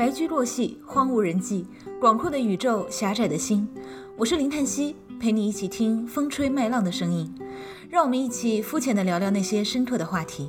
[0.00, 1.66] 白驹过隙，荒无人迹，
[2.00, 3.68] 广阔的宇宙，狭窄的心。
[4.16, 7.30] 我是林叹息，陪你一起听风吹麦浪的声音。
[7.90, 10.48] 让我们一起肤浅的聊聊那些深刻的话题。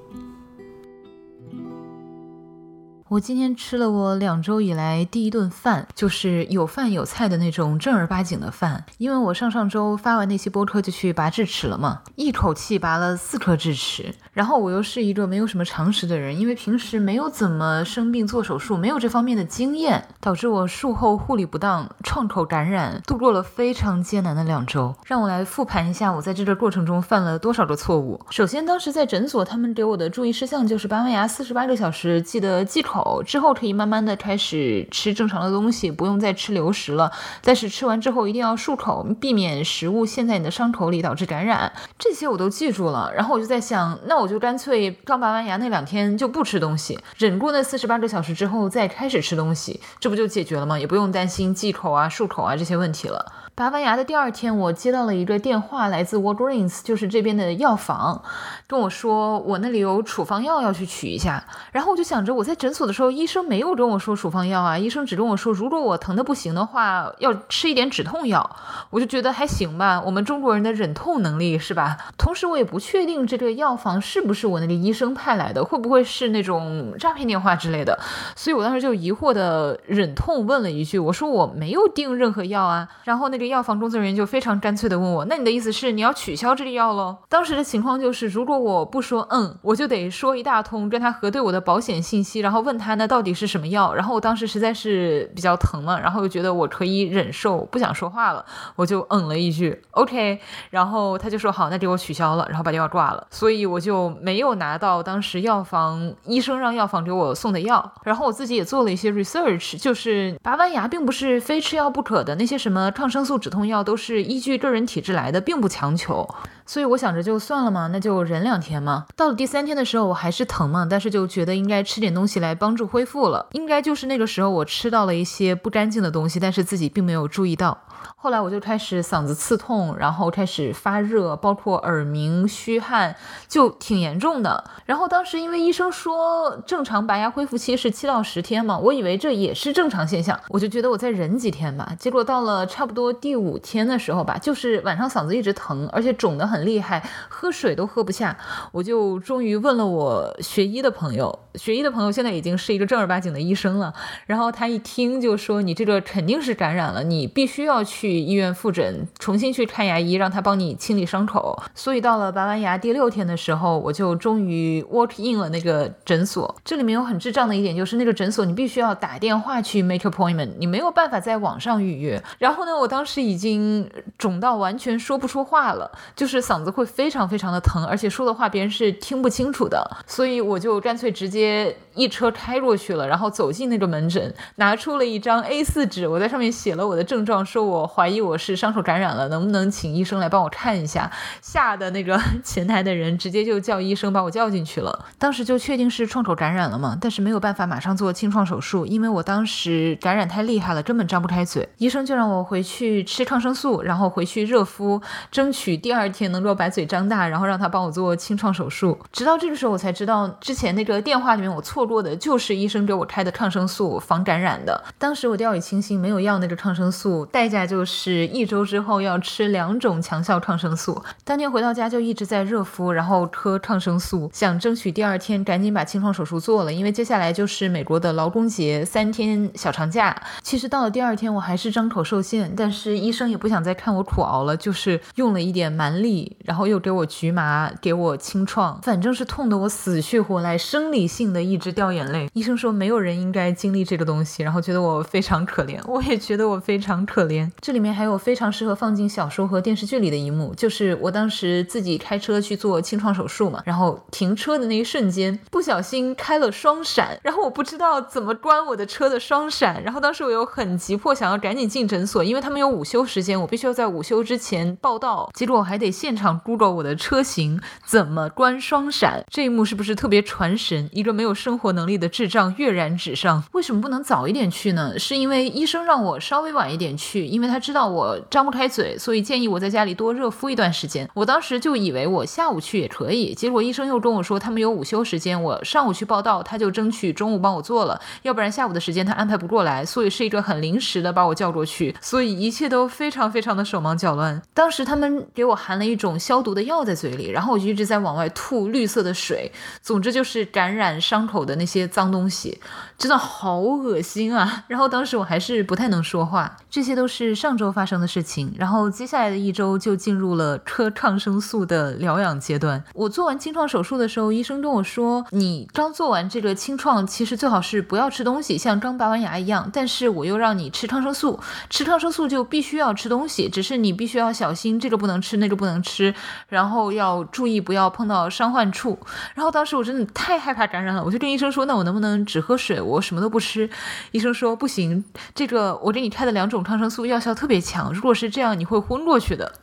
[3.12, 8.86] 我今天吃了我两周以来第一顿饭，就是有饭有菜的那种正儿八经的饭。
[9.00, 14.16] 因为我上上周发完那期播客就去拔智齿了嘛，一口气拔了四颗智齿。
[14.32, 24.96] 然后我又是一个没有什么常识的人，因为平时没有怎么生病做手术，没有这方面的经验，导致我术后护理不当，创口感染，度过了非常艰难的两周。
[25.06, 28.22] 让我来复盘一下我在这个过程中犯了多少个错误。
[28.30, 33.01] 首先，当时在诊所，他们给我的注意事项就是拔完牙四十八个小时记得忌口。
[33.26, 37.12] 之后可以慢慢的开始吃正常的东西，不用再吃流食了。
[37.44, 41.72] 但是吃完之后一定要漱口，避免食物陷在你的伤口里导致感染。
[41.98, 43.12] 这些我都记住了。
[43.16, 50.80] 然后我就在想，那我就干脆刚拔完牙那两天就不吃东西，忍过那四十八个小时之后再开始吃东西，这不就解决了吗？
[50.80, 53.32] 也不用担心忌口啊、漱口啊这些问题了。
[53.54, 58.24] 拔完牙的第二天，我接到了一个电话，来自 Walgreens，就是这边的药房，
[58.66, 61.44] 跟我说我那里有处方药要去取一下。
[61.74, 68.50] 然后我就想着，我在诊所的时候，医生没有跟我说处方药啊，医生只跟我说，如果我疼的不行的话，要吃一点止痛药。
[68.90, 71.98] 我就觉得还行吧，我们中国人的忍痛能力是吧？
[72.18, 78.00] 同时我也不确定这个药房是不是我那个医生派来的，会不会是那种诈骗电话之类的。
[78.36, 82.88] 所以我当时就疑惑的忍痛问了一句，我说我没有订任何药啊。
[83.04, 83.41] 然后那。
[83.42, 93.96] 这个药房工作人员就非常干脆的问我：“那你的意思是你要取消这个药喽？”当时的情况就是，如果我不说嗯，我就得说一大通，跟他核对我的保险信息，然后问他那到底是什么药。
[93.96, 100.40] 然后我当时实在是比较疼嘛，然后又觉得我可以忍受，不想说话了，我就嗯了一句 OK。
[100.70, 103.26] 然后他就说好，那给我取消了，然后把电话挂了。
[103.32, 107.92] 所以我就没有拿到当时药房医生让药房给我送的药。
[108.04, 113.31] 然后我自己也做了一些 research，就是拔完牙并不是非吃药不可的，那些什么抗生素。
[113.38, 116.28] 止痛药都是依据个人体质来的，并不强求，
[116.66, 119.06] 所以我想着就算了嘛，那就忍两天嘛。
[119.16, 123.48] 到了第三天的时候，我还是疼嘛，但是就觉得应该吃点东西来帮助恢复了。
[123.52, 127.78] 应该就是那个时候，我吃到了一些不干净的东西，但是自己并没有注意到。
[128.16, 133.16] 后来我就开始嗓子刺痛，然后开始发热，包括耳鸣、虚汗，
[133.48, 134.64] 就挺严重的。
[134.86, 141.94] 然后当时因为医生说正常拔牙恢复期是七到十天嘛，我以为这也是正常现象，我就觉得我再忍几天吧。
[142.00, 148.38] 结果到了差不多第五天的时候吧，就是晚上嗓子一直疼，而且肿得很厉害，喝水都喝不下。
[148.72, 153.94] 我就终于问了我学医的朋友，学医的朋友现在已经是一个正儿八经的医生了。
[154.26, 161.62] 然后他一听就说：“你这个肯定是感染了，你必须要。”去医院复诊，重新去看牙医，让他帮你清理伤口。
[161.76, 166.56] 所以到了拔完牙第六天的时候，我就终于 walk in 了那个诊所。
[166.64, 172.24] 这里面有很智障的一点，就是那个诊所你必须要打电话去 make appointment，你没有办法在网上预约。
[172.40, 179.86] 然后呢，我当时已经肿到完全说不出话了，就是嗓子会非常非常的疼，而且说的话别人是听不清楚的。
[180.08, 187.81] 所以我就干脆直接一车开过去了，然后走进那个门诊，拿出了一张 A4 纸，我在上面写了我的症状，说我。
[187.82, 191.10] 我怀疑我是伤口感染了，能不能请医生来帮我看一下？
[191.42, 195.06] 吓得那个 前台的人直接就叫医生把我叫进去了。
[195.18, 201.68] 当时就确定是创口感染了嘛，但是没有办法马上做清创手术，因为我当时感染太厉害了，根本张不开嘴。
[201.78, 208.96] 医生就让我回去吃抗生素，然后回去热敷，争取第二天能够把嘴张大，然后让他帮我做清创手术。
[209.12, 214.84] 直到这个时候我才知道，之前那个电话里面我错过的就是医生给我开的抗生素防感染的。
[215.00, 217.62] 当时我掉以轻心，没有要那个抗生素，代价。
[217.72, 221.02] 就是一周之后要吃两种强效抗生素。
[221.24, 230.14] 当天回到家就一直在热敷，然后喝抗生素，想争取第二天赶紧把清创手术做了，因为接下来就是美国的劳工节三天小长假。
[230.44, 242.30] 其实到了第二天我还是张口受限，但是医生也不想再看我苦熬了，就是用了一点蛮力，然后又给我局麻，给我清创，反正是痛得我死去活来，生理性的一直掉眼泪。
[242.34, 247.50] 医生说没有人应该经历这个东西，然后觉得我非常可怜，我也觉得我非常可怜。
[247.62, 270.90] 这里面还有非常适合放进小说和电视剧里的一幕，就是我当时自己开车去做清创手术嘛，然后停车的那一瞬间，不小心开了双闪，然后我不知道怎么关我的车的双闪，然后当时我又很急迫，想要赶紧进诊所，因为他们有午休时间，我必须要在午休之前报到，结果我还得现现场 Google 我的车型怎么关双闪，这一幕是不是特别传神？
[270.92, 273.42] 一个没有生活能力的智障跃然纸上。
[273.54, 275.00] 为什么不能早一点去呢？
[275.00, 281.08] 是因为医生让我稍微晚一点去，因为他知道我张不开嘴，所以建议我在家里多热敷一段时间。
[281.14, 294.42] 我当时就以为我下午去也可以，结果医生又跟我说他们有午休时间，我上午去报道，他就争取中午帮我做了，要不然下午的时间他安排不过来，所以是一个很临时的把我叫过去，所以一切都非常非常的手忙脚乱。
[294.54, 299.52] 当时他们给我含了一种消毒的药在嘴里，然后我就一直在往外吐绿色的水，
[299.82, 302.60] 总之就是感染伤口的那些脏东西，
[302.98, 304.64] 真的好恶心啊！
[304.70, 308.54] 然后当时我还是不太能说话，这些都是上周发生的事情。
[308.58, 312.84] 然后接下来的一周就进入了吃抗生素的疗养阶段。
[312.94, 319.70] 我做完清创手术的时候，医生跟我说，你刚做完这个清创，其实最好是不要吃东西，像刚拔完牙一样。
[319.74, 321.40] 但是我又让你吃抗生素，
[321.70, 326.14] 吃抗生素就必须要吃东西，只是你必须要小心，这个不能吃，那个不能吃，
[326.48, 328.98] 然后要注意不要碰到伤患处。
[329.36, 333.70] 然后当时我真的太害怕感染了，我就跟医生说，那我能不能只喝水，我什么都不吃？
[334.12, 335.04] 医生说不行，
[335.34, 339.54] 这个我给你开的两种抗生素药效特别强，如果是这样，你会昏过去的。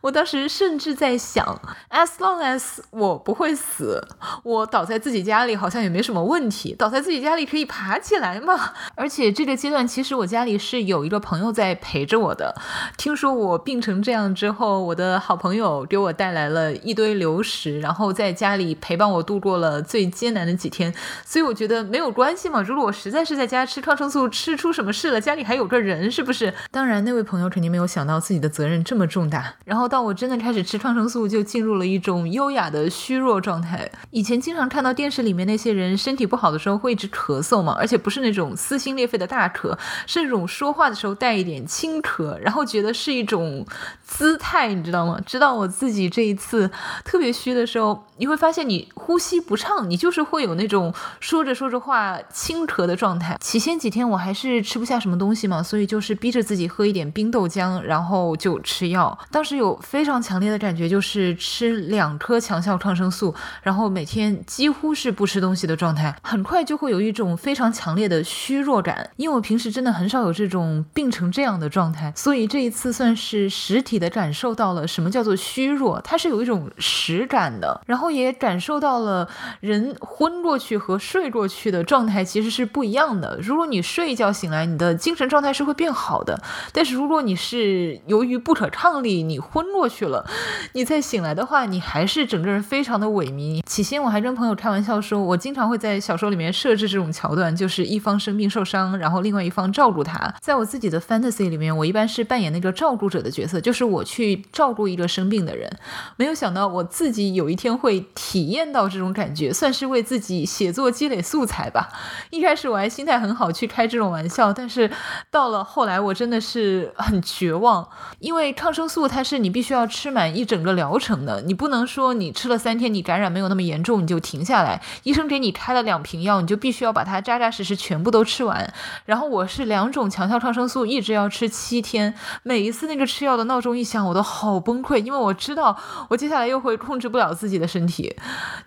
[0.00, 1.60] 我当时甚至在想
[1.90, 4.00] ，as long as 我不会死，
[4.42, 8.72] 我倒在自己家里好像也没什么问题，倒在自己家里可以爬起来嘛。
[8.94, 12.54] 而且这个阶段其实我家里是有一个朋友在陪着我的。
[12.96, 20.92] 听说我病成这样之后，我的好朋友给我带来了一堆流食，然后在家里陪伴我度过了最艰难的几天。
[21.24, 22.60] 所以我觉得没有关系嘛。
[22.60, 26.52] 如果我实在是在家吃抗生素吃出什么事了，家里还有个人，是不是？
[26.72, 29.54] 当然，然那位朋友肯定没有想到自己的责任这么重大。
[29.64, 33.90] 然后到我真的开始吃抗生素，就进入了一种优雅的虚弱状态。
[34.10, 43.64] 以前经常看到电视里面那些人身体不好的时候会一直咳嗽嘛，而且不是那种撕心裂肺的大咳，是那种说话的时候带一点轻咳，然后觉得是一种
[44.04, 45.18] 姿态，你知道吗？
[45.24, 46.70] 直到我自己这一次
[47.04, 53.36] 特别虚的时候，你会发现你呼吸不畅，你就是会有那种说着说着话轻咳的状态。
[53.40, 59.16] 起先几天我还是吃不下什么东西嘛，所以就是逼着自己喝喝一点冰豆浆，然后就吃药。
[59.30, 63.32] 当时有非常强烈的感觉，就是吃两颗强效抗生素，
[63.62, 69.08] 然后每天几乎是不吃东西的状态，很快就会有一种非常强烈的虚弱感。
[69.14, 79.28] 因为我平时真的很少有这种病成这样的状态，所以这一次算是实体的感受到了什么叫做虚弱，它是有一种实感的，然后也感受到了
[79.60, 83.38] 人昏过去和睡过去的状态其实是不一样的。
[83.40, 90.24] 如果你睡一觉醒来，你的精神状态是会变好的，但是如果你是由于不可抗力你昏过去了，
[90.72, 93.62] 你再醒来的话，你还是整个人非常的萎靡。
[93.64, 100.34] 起先我还跟朋友开玩笑说，我经常会在小说里面设置这种桥段，就是一方生病受伤，然后另外一方照顾他。
[100.40, 105.70] 在我自己的 fantasy 里面，我一般是扮演那个照顾者的角色，就是我去照顾一个生病的人。
[106.16, 111.88] 没有想到我自己有一天会体验到这种感觉，算是为自己写作积累素材吧。
[112.30, 114.90] 一开始我还心态很好，去开这种玩笑，但是
[115.30, 117.88] 到了后来，我真的是是很绝望，
[118.20, 124.80] 因为抗生素它是你必须要吃满一整个疗程的，你不能说你吃了三天，你感染没有那么严重，你就停下来。
[125.02, 128.72] 医生给你开了两瓶药，你就必须要把它扎扎实实全部都吃完。
[129.04, 132.14] 然后我是两种强效抗生素，一直要吃七天。
[132.44, 135.76] 每一次那个吃药的闹钟一响，我都好崩溃，因为我知道
[136.08, 138.14] 我接下来又会控制不了自己的身体，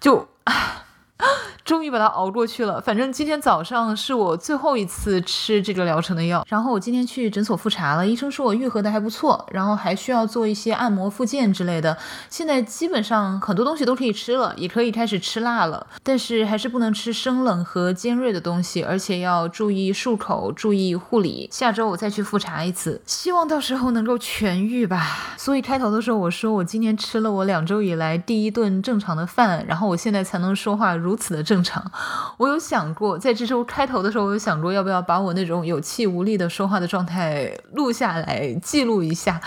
[0.02, 0.84] 就唉。
[1.66, 2.80] 终于把它熬过去了。
[2.80, 6.46] 反正今天早上是我最后一次吃这个疗程的药。
[6.48, 11.98] 然后我今天去诊所复查了，医生说我愈合的还不错，然后还需要做一些按摩、复健之类的。
[12.30, 21.50] 现在基本上很多东西都可以吃了，也可以开始吃辣了，但是还是不能吃生冷和尖锐的东西，而且要注意漱口，注意护理。
[21.52, 25.34] 下周我再去复查一次，希望到时候能够痊愈吧。
[25.36, 31.55] 所以开头的时候我说我今天吃了我两周以来第一顿正常的饭，然后我现在才能说话如此的正。
[31.56, 31.90] 正常，
[32.36, 39.40] 我有想过，在这周开头的时候，我有想过要不要把我那种有气无力的说话的状态录下来记录一下，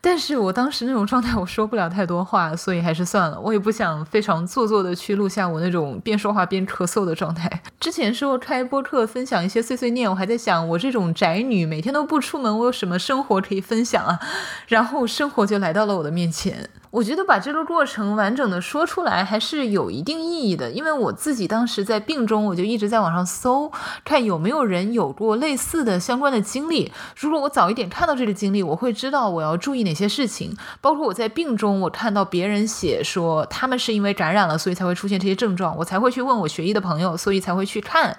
[0.00, 3.38] 但是我当时那种状态，我说不了太多话，所以还是算了。
[3.38, 7.62] 我也不想非常做作的去录下我那种边说话边咳嗽的状态。
[7.82, 14.20] 之前说开播客分享一些碎碎念，我还在想，我这种宅女每天都不出门，我有什么生活可以分享啊？
[14.68, 16.70] 然后生活就来到了我的面前。
[16.92, 23.72] 我觉得把这个过程完整的说出来还是有一定意义的，因为我自己当时在病中，我就一直在网上搜，
[24.04, 26.92] 看有没有人有过类似的相关的经历。
[27.16, 30.54] 如果我早一点看到这个经历，我会知道我要注意哪些事情。
[30.82, 38.16] 包括我在病中，我看到别人写说他们是因为感染了，所以才会出现这些症状，我才会去问我学医的朋友，所以才会去去看。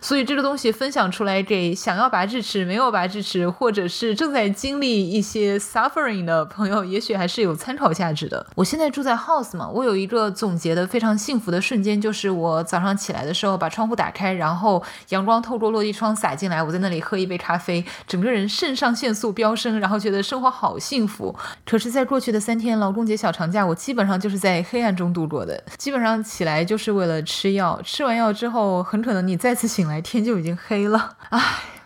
[0.00, 8.00] 所以这个东西分享出来给想要拔智齿、没有拔智齿，或者是正在经历一些 suffering 的朋友，也许还是有参考价。
[8.00, 8.46] 价值的。
[8.54, 21.36] 我现在住在 house 嘛，我有一个总结的非常幸福的瞬间，就是我早上起来的时候把窗户打开，然后阳光透过落地窗洒进来，我在那里喝一杯咖啡，整个人肾上腺素飙升，然后觉得生活好幸福。
[21.66, 31.40] 可是，在过去的三天劳动节小长假，我基本上就是在黑暗中度过的，基本上起来就是为了吃药，吃完药之后，很可能你再次醒来，天就已经黑了，唉。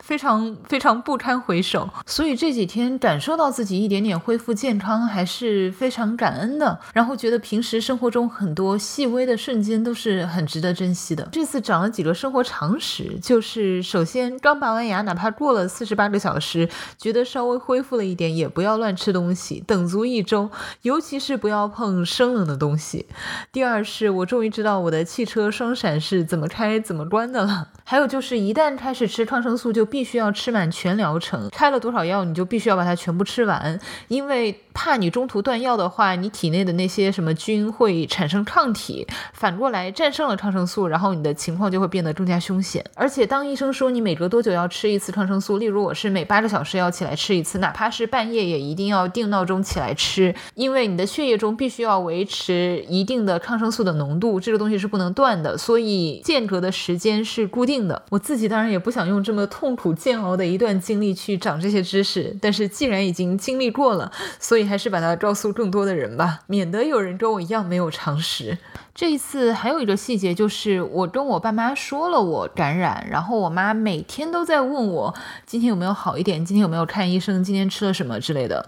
[0.04, 6.78] 非常非常不堪回首，所以这几天感受到自己一点点恢复健康，还是非常感恩的。
[6.92, 11.26] 然后觉得平时生活中很多细微的瞬间都是很值得珍惜的。
[11.32, 16.68] 这次长了几个生活常识，就是首先刚拔完牙，哪怕过了四十八个小时，
[16.99, 20.50] 觉得稍微恢复了一点，也不要乱吃东西，等足一周，
[20.82, 23.06] 尤其是不要碰生冷的东西。
[23.50, 27.68] 第二是我终于知道我的汽车双闪是怎么开怎么关的了。
[27.87, 29.88] 还有就是一旦开始吃抗生素就。
[29.94, 42.84] 必须要吃满全疗程，开了多少药你就必须要把它全部吃完，因为怕你中途断药的话，你体内的那些什么菌会产生抗体，反过来战胜了抗生素，然后你的情况就会变得更加凶险。
[42.96, 58.02] 而且当医生说你每隔多久要吃一次抗生素，例如我是每八个小时要起来吃一次，哪怕是半夜也一定要定闹钟起来吃，因为你的血液中必须要维持一定的抗生素的浓度，这个东西是不能断的，所以间隔的时间是固定的。
[58.10, 59.83] 我自己当然也不想用这么痛苦。
[59.84, 64.10] 苦煎熬的一段经历去长这些知识，但是既然已经经历过了，
[64.40, 68.56] 所以还是把它告诉更多的人吧，免得有人跟我一样没有常识。
[68.94, 75.14] 这一次还有一个细节，就是我跟我爸妈说了我感染，然后我妈每天都在问我
[75.44, 78.64] 今天有没有好一点，今天有没有看医生，今天吃了什么之类的，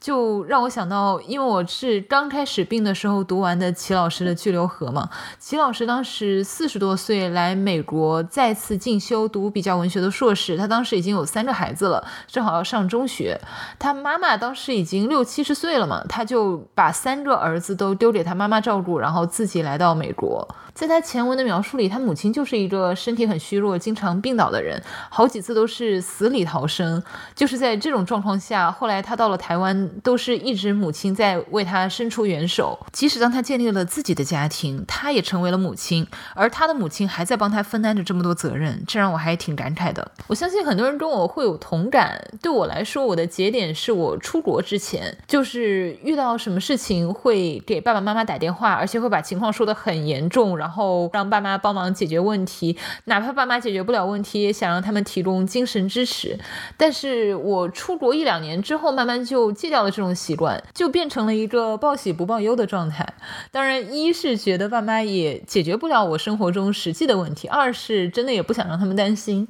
[0.00, 13.38] 就让我想到，因为我是刚开始病的时候读完的齐老师的《巨流河》嘛，齐老师当时四十多岁来美国再次进修读比较文学的硕士，他当时已经有三个孩子了，正好要上中学，
[13.78, 19.66] 他妈妈当时已经六七十岁了嘛，他就把三个儿子都丢给他妈妈照顾，然后自己。
[19.66, 27.02] 来到美国，在他前文的描述里，他母亲就是一个身体很虚弱、经常病倒的人，好几次都是死里逃生。
[27.34, 32.78] 就是在这种状况下，后来他到了台湾，都是一直母亲在为他伸出援手。
[32.92, 40.12] 即使当他建立了自己的家庭，他也成为了母亲，而他的母亲还在帮他分担着这么多责任，这让我还挺感慨的。
[40.26, 42.22] 我相信很多人跟我会有同感。
[42.40, 49.46] 对我来说，我的节点是我出国之前，就是遇到什么事情会给爸爸妈妈打电话，而且会把情况。
[49.56, 56.38] 说得很严重，然后让爸妈帮忙解决问题，哪怕爸妈解决不了问题，也想让他们提供精神支持。
[56.76, 63.14] 但是我出国一两年之后，慢慢就戒掉了这种习惯，就变成了一个报喜不报忧的状态。
[63.50, 69.46] 当然，一是觉得爸妈也解决不了我生活中实际的问题，二是真的也不想让他们担心。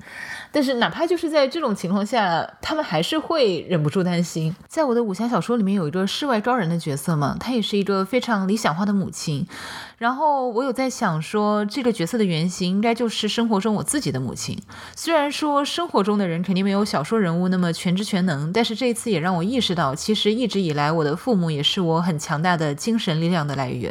[0.53, 4.55] 但是哪怕就是在这种情况下，他们还是会忍不住担心。
[4.69, 9.47] 在我的武侠小说里面，有一个世外高人的角色嘛，她也是一个非常理想化的母亲。
[9.99, 14.59] 然后我有在想说，这个角色的原型应该就是生活中我自己的母亲。
[14.95, 23.91] 虽然说生活中的人肯定没有小说人物那么全知全能，但是这一次也让我意识到，其实一直以来我的父母也是我很强大的精神力量的来源。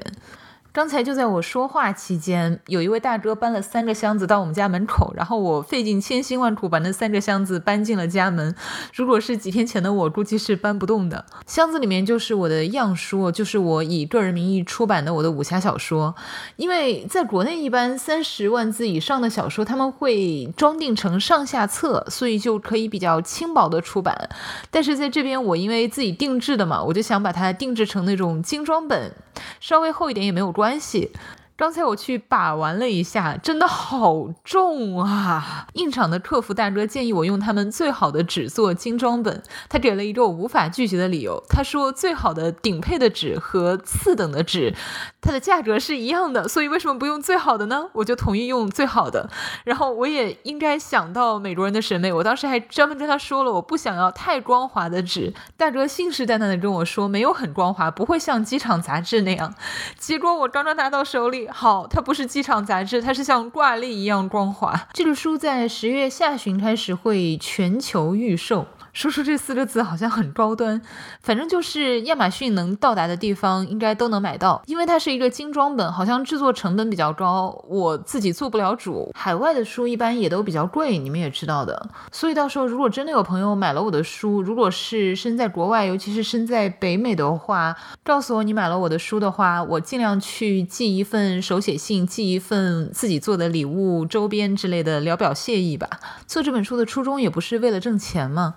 [0.75, 8.53] 刚才就在我说话期间，有一位大哥搬了三个箱子到我们家门口，然后我费尽千辛万苦把那三个箱子搬进了家门。
[8.93, 11.23] 如果是几天前的我，估计是搬不动的。
[11.47, 16.13] 箱子里面就是我的样书，就是我以个人名义出版的我的武侠小说。
[16.57, 24.29] 因为在国内，一般三十万字以上的小说他们会装订成上下册，所以就可以比较轻薄的出版。
[24.69, 29.13] 但是在这边，我因为自己定制的嘛，我就想把它定制成那种精装本，
[29.59, 30.79] 稍微厚一点也没有关。
[30.79, 31.11] 系。
[31.57, 35.67] 刚才我去把玩了一下，真的好重啊！
[35.73, 41.41] 印厂的客服大哥建议我用他们最好的纸做精装本，他给了一个我无法拒绝的理由。
[41.47, 44.75] 他说最好的顶配的纸和次等的纸，
[45.21, 47.89] 它的价格是一样的，所以为什么不用最好的呢？
[47.93, 49.29] 我就同意用最好的。
[49.63, 55.33] 然后我也应该想到美国人的审美，我当时还专门跟他说了，我不想要太光滑的纸。
[55.55, 59.55] 大哥信誓旦旦的跟我说，没有很光滑，不会像机场杂志那样。
[59.97, 61.44] 结果我刚刚拿到手里。
[61.51, 64.87] 好，它不是机场杂志，它是像挂历一样光滑。
[64.93, 68.65] 这个书在十月下旬开始会全球预售。
[68.95, 70.81] 说出这四个字好像很高端，
[71.21, 79.11] 反正就是亚马逊能到达的地方应该都能买到，因为它是一个精装本，好像制作成本比较高，我自己做不了主。
[79.13, 81.89] 海外的书一般也都比较贵，你们也知道的。
[82.13, 95.89] 所以到时候如果真的有朋友买了我的书，如果是身在国外，尤其是身在北美的话，告诉我你买了我的书的话，我尽量去寄一份手写信，寄一份自己做的礼物、周边之类的，聊表谢意吧。
[96.25, 98.55] 做这本书的初衷也不是为了挣钱嘛。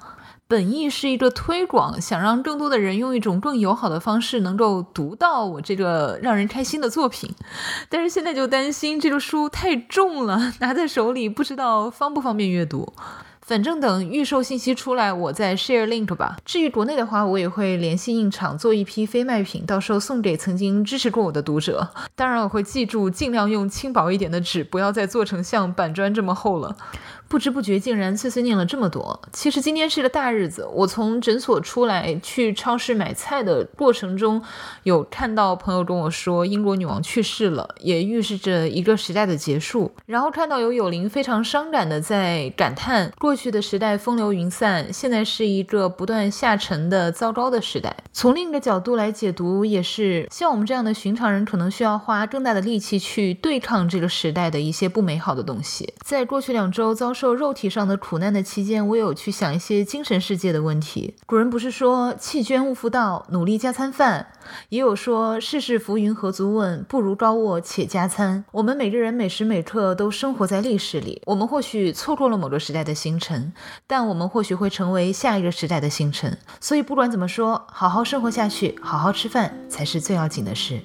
[0.51, 7.35] 本意是一个推广，想让更多的人用一种更友好的方式能够读到我这个让人开心的作品。
[7.91, 12.95] 但是现在就担心这个书太重了，拿在手里不知道方不方便阅读。
[13.43, 16.37] 反正等预售信息出来，我再 share link 吧。
[16.45, 21.89] 至于国内的话，我也会联系印厂做一批非卖品，到时候送给曾经支持过我的读者。
[22.15, 26.77] 当然，我会记住尽量用轻薄一点的纸，不要再做成像板砖这么厚了。
[27.29, 29.21] 不知不觉竟然碎碎念了这么多。
[29.35, 34.43] 其实今天是个大日子，我从诊所出来去超市买菜的过程中，
[34.85, 39.93] 有看到朋友跟我说英国女王去世了，也预示着一个时代的结束。
[40.07, 47.95] 然后看到有友邻非常伤感的在感叹过去的时代风流云散，现在是一个不断下沉的糟糕的时代。
[48.11, 55.93] 从另一个角度来解读，也是像我们这样的寻常人，可能需要花更大的力气去对抗这个时代的一些不美好的东西。
[56.01, 57.13] 在过去两周遭。
[57.19, 61.17] 受肉体上的苦难的期间，我有去想一些精神世界的问题。
[61.27, 64.29] 古人不是说弃捐勿复道，努力加餐饭，
[64.69, 68.45] 也有说世事浮云何足问，不如高卧且加餐。
[68.53, 73.53] 我们每个人每时每刻都生活在历史里，我们或许错过了某个时代的星辰，
[73.89, 76.39] 但我们或许会成为下一个时代的星辰。
[76.61, 80.81] 所以不管怎么说，好好生活下去，好好吃饭才是最要紧的事。